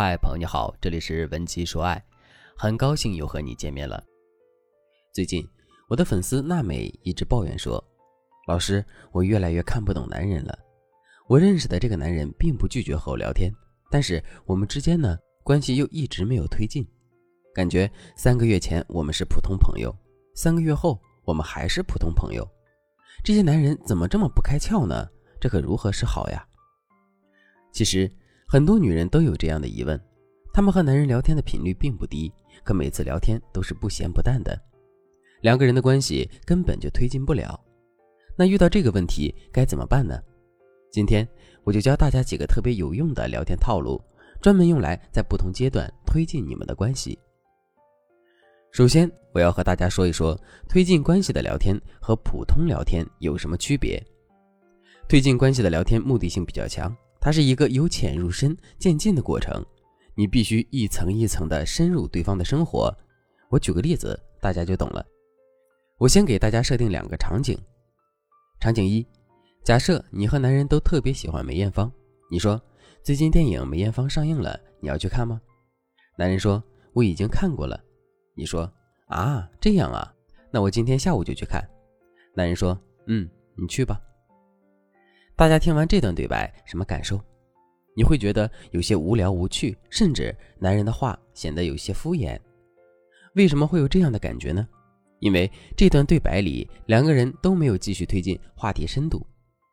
[0.00, 2.00] 嗨，朋友你好，这里是文姬说爱，
[2.56, 4.00] 很高兴又和你见面了。
[5.12, 5.44] 最近
[5.88, 7.84] 我的粉丝娜美一直抱怨说
[8.46, 10.56] ：“老师，我越来越看不懂男人了。
[11.26, 13.52] 我认识的这个男人并不拒绝和我聊天，
[13.90, 16.86] 但是我们之间呢关系又一直没有推进，
[17.52, 19.92] 感觉三个月前我们是普通朋友，
[20.32, 22.48] 三个月后我们还是普通朋友。
[23.24, 25.08] 这些男人怎么这么不开窍呢？
[25.40, 26.46] 这可如何是好呀？”
[27.74, 28.08] 其实。
[28.50, 30.00] 很多女人都有这样的疑问，
[30.54, 32.32] 她们和男人聊天的频率并不低，
[32.64, 34.58] 可每次聊天都是不咸不淡的，
[35.42, 37.60] 两个人的关系根本就推进不了。
[38.34, 40.18] 那遇到这个问题该怎么办呢？
[40.90, 41.28] 今天
[41.62, 44.02] 我就教大家几个特别有用的聊天套路，
[44.40, 47.18] 专门用来在不同阶段推进你们的关系。
[48.72, 50.34] 首先，我要和大家说一说
[50.66, 54.02] 推进关系的聊天和普通聊天有什么区别。
[55.06, 56.96] 推进关系的聊天目的性比较强。
[57.20, 59.64] 它是一个由浅入深、渐进的过程，
[60.14, 62.96] 你必须一层一层的深入对方的生活。
[63.50, 65.04] 我举个例子，大家就懂了。
[65.98, 67.58] 我先给大家设定两个场景。
[68.60, 69.06] 场景一，
[69.64, 71.90] 假设你和男人都特别喜欢梅艳芳，
[72.30, 72.60] 你说
[73.02, 75.40] 最近电影《梅艳芳》上映了，你要去看吗？
[76.16, 77.80] 男人说我已经看过了。
[78.34, 78.70] 你说
[79.08, 80.14] 啊，这样啊，
[80.52, 81.62] 那我今天下午就去看。
[82.34, 84.00] 男人说嗯，你去吧。
[85.38, 87.16] 大家听完这段对白，什么感受？
[87.94, 92.36] 你会觉得有些无聊无趣，甚至男人的话显得有些敷衍。
[93.34, 94.66] 为什么会有这样的感觉呢？
[95.20, 99.24] 因为这段对白里两个人都没有继续推进话题深度，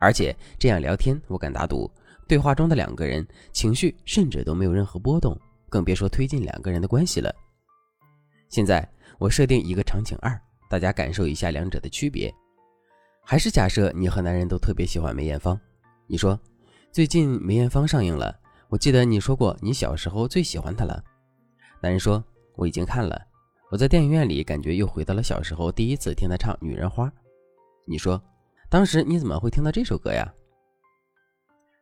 [0.00, 1.88] 而且这样聊天，我敢打赌，
[2.26, 5.38] 对话中的两个人情绪甚至都没有任何波动，
[5.70, 7.32] 更别说推进两个人的关系了。
[8.48, 8.84] 现在
[9.16, 10.36] 我设定一个场景二，
[10.68, 12.34] 大家感受一下两者的区别。
[13.24, 15.58] 还是假设你和男人都特别喜欢梅艳芳，
[16.06, 16.38] 你说
[16.90, 21.02] 最近梅艳芳上映了，我记得你说过你小时候最喜欢她了。
[21.80, 22.22] 男人说
[22.56, 23.18] 我已经看了，
[23.70, 27.06] 我在电影院里感觉又回到了小时候第一次听她唱《女人花》。
[27.86, 28.22] 你说
[28.68, 30.30] 当时你怎么会听到这首歌呀？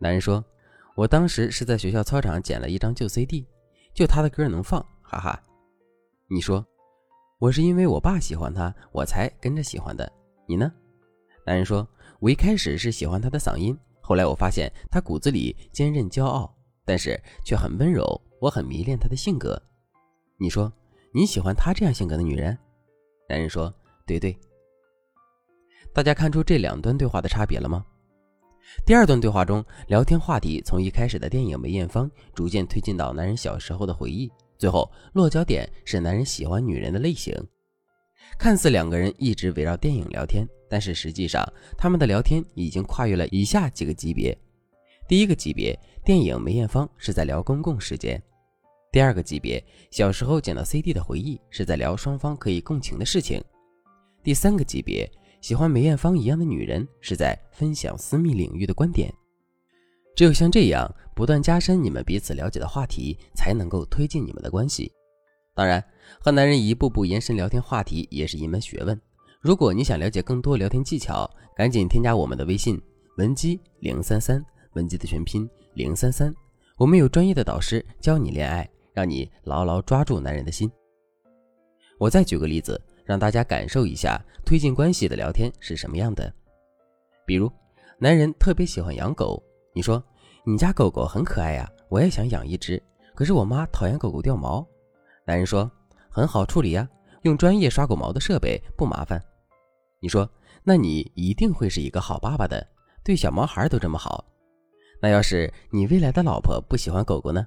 [0.00, 0.42] 男人说
[0.96, 3.46] 我当时是在学校操场捡了一张旧 CD，
[3.92, 5.42] 就她的歌能放，哈哈。
[6.28, 6.64] 你说
[7.38, 10.10] 我是因为我爸喜欢她，我才跟着喜欢的。
[10.46, 10.72] 你呢？
[11.46, 11.86] 男人说
[12.20, 19.60] ：“我一开始是喜欢她的嗓音，后来我发现她骨子里坚韧骄傲，但是却很温柔，我很迷恋她的性格。”
[20.40, 20.72] 你说
[21.12, 22.56] 你喜欢她这样性格的女人？
[23.28, 23.72] 男人说
[24.06, 24.36] ：“对对。”
[25.92, 27.84] 大家看出这两段对话的差别了吗？
[28.86, 37.32] 第二段对话中，聊天话题从一开始的电影梅艳芳，逐渐推进到男人小时候的回忆，最后落脚点是男人喜欢女人的类型。
[38.38, 41.44] 看似两个人一直围绕电影聊天，但是实际上
[41.78, 44.36] 他们的聊天已经跨越了以下几个级别：
[45.08, 48.18] 第一个级别，电影梅艳芳是在聊公共事件；
[48.92, 53.40] 第二个级别，小时候捡到 CD 的回忆是在聊双方可以共情的事情；
[54.22, 59.12] 第三个级别，喜欢梅艳芳一样的女人是在分享私密领域的观点。
[60.16, 64.92] 只有像这样不断加深你们彼此了解的话题，才能够推进你们的关系。
[65.54, 65.82] 当然，
[66.20, 69.00] 和男人一步步延伸聊天话题也是一门学问。
[69.40, 72.80] 如果你想了解更多聊天技巧，赶紧添加我们的微信
[73.18, 76.34] 文姬零三三，文姬的全拼零三三。
[76.76, 80.68] 我们有专业的导师教你恋爱，让你牢牢抓住男人的心。
[81.98, 86.32] 我再举个例子，让大家感受一下推进关系的聊天是什么样的。
[87.24, 87.48] 比如，
[87.98, 89.40] 男人特别喜欢养狗，
[89.72, 90.02] 你说
[90.44, 92.82] 你家狗狗很可爱呀，我也想养一只，
[93.14, 94.66] 可是我妈讨厌狗狗掉毛。
[95.26, 95.70] 男人说
[96.10, 96.88] ：“很好处理呀，
[97.22, 99.22] 用专业刷狗毛的设备不麻烦。”
[100.00, 100.28] 你说
[100.62, 102.66] ：“那你一定会是一个好爸爸的，
[103.02, 104.24] 对小毛孩都这么好。”
[105.00, 107.46] 那要是你未来的老婆不喜欢狗狗呢？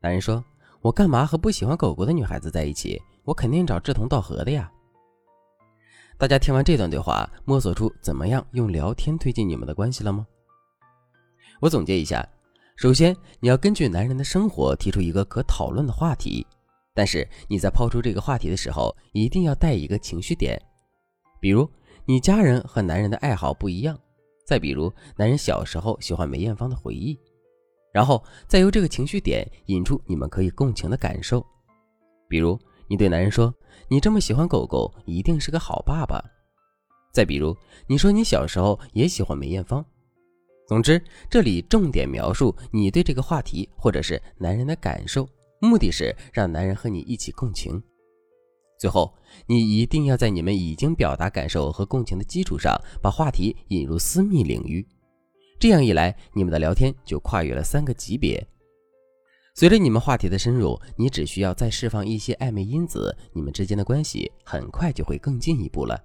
[0.00, 0.44] 男人说
[0.82, 3.00] ：“我干嘛和不喜欢狗狗的女孩子在一起？
[3.24, 4.70] 我肯定找志同道合的呀。”
[6.18, 10.26] 大家听完这段对话，摸索出怎么样用聊天推进你们的关系了吗？
[11.60, 12.28] 我总结一下：
[12.76, 16.44] 首先，你要根据男人的生活提出一个可讨论的话题。
[16.98, 20.60] 但是你在抛出这个话题的时候，一定要带一个情绪点，
[21.38, 21.70] 比如
[22.04, 23.96] 你家人和男人的爱好不一样，
[24.44, 27.16] 再比如男人小时候喜欢梅艳芳的回忆，
[27.92, 31.46] 然后再由这个情绪点引出你们可以共情的感受，
[32.28, 32.58] 比如
[32.88, 33.54] 你对男人说
[33.86, 36.20] ：“你这么喜欢狗狗，一定是个好爸爸。”
[37.14, 37.56] 再比如
[37.86, 39.86] 你说你小时候也喜欢梅艳芳。
[40.66, 45.24] 总之，这里重点描述你对这个话题或者是男人的感受。
[45.60, 47.82] 目的是让男人和你一起共情，
[48.78, 49.12] 最后
[49.46, 54.86] 你一定要在你们已经表达感受和共情的基础上，把话题引入私密领域。
[55.58, 58.46] 这样一来，你们的聊天就跨越了三个级别。
[59.56, 66.00] 随着你们话题的深入，你只需要再释放一些暧昧因子，你们之间的关系很快就会更进一步了。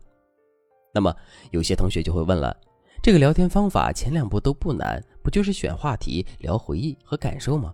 [0.92, 1.16] 那么，
[1.52, 2.56] 有些同学就会问了：
[3.04, 7.72] 这个聊天方法前两步都不难，不就是选话题、聊回忆和感受吗？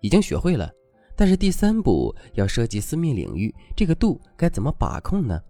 [0.00, 0.72] 已经学会了，
[1.18, 5.42] 但是第三步要涉及私密领域，这个度该怎么把控呢？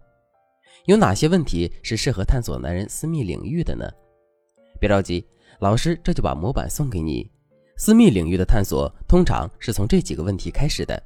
[0.85, 3.87] 有哪些问题是适合探索男人私密领域的呢？
[4.79, 5.23] 别着急，
[5.59, 7.29] 老师这就把模板送给你。
[7.77, 10.99] 私密领域的探索通常是从这几个问题开始的。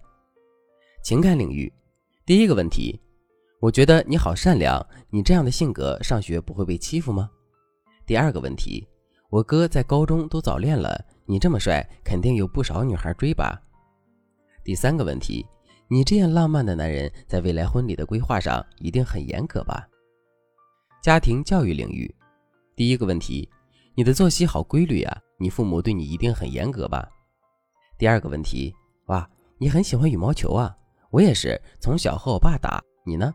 [1.03, 1.69] 情感领域，
[2.25, 2.97] 第一个问题，
[3.59, 7.29] 我觉得你好善良，你这样的性格上学不会被欺负吗？
[8.05, 8.87] 第二个问题，
[9.29, 13.61] 我哥在高中都早恋了，你这么帅，肯定有不少女孩追吧？
[14.63, 15.45] 第三个问题，
[15.89, 19.85] 你这样浪漫的男人，在未来婚礼的规划上一定很严格吧？
[21.01, 22.09] 家庭教育领域，
[22.73, 23.49] 第一个问题，
[23.93, 25.17] 你的作息好规律啊。
[25.37, 27.05] 你父母对你一定很严格吧？
[27.97, 28.73] 第二个问题，
[29.07, 30.73] 哇，你很喜欢羽毛球啊？
[31.11, 32.81] 我也是，从小和我爸打。
[33.05, 33.33] 你呢？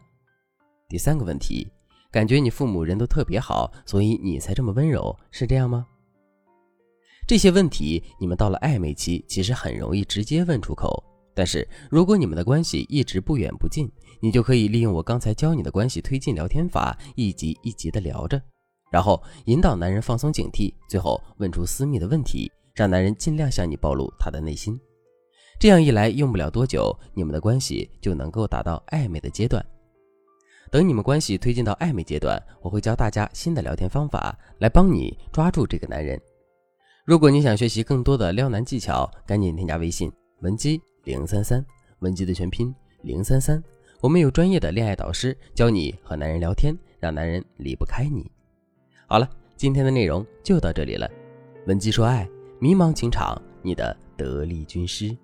[0.88, 1.70] 第三个问题，
[2.10, 5.86] 感觉你父母人都特别好，所以你才这么温柔，是这样吗？
[7.26, 11.04] 这些问题，你们到了暧昧期，其实很容易直接问出口。
[11.38, 13.88] 但是如果你们的关系一直不远不近，
[14.20, 18.42] 你就可以利用我刚才教你的关系推进聊天法，一级一级的聊着。
[18.90, 24.76] 然后引导男人放松警惕，最后问出私密的问题，让男人尽量向你暴露他的内心。
[25.60, 29.64] 这样一来，用不了多久，你们的关系就能够达到暧昧的阶段。
[30.72, 36.20] 等你们关系推进到暧昧阶段，我会教大家新的聊天方法，来帮你抓住这个男人。
[37.06, 41.64] 如果你想学习更多的撩男技巧，赶紧添加微信文姬零三三，
[42.00, 43.64] 文姬的全拼零三三，
[44.02, 48.30] 我们有专业的恋爱导师教你和男人聊天，让男人离不开你。
[49.06, 49.26] 好了，
[49.56, 51.10] 今天的内容就到这里了。
[51.66, 52.28] 文姬说爱，
[52.60, 55.16] 迷茫情场，你的得力军师。